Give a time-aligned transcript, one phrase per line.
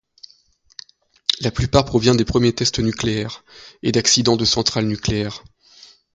[1.41, 3.43] La plupart provient des premiers tests nucléaires,
[3.83, 5.43] et d'accidents de centrales nucléaires.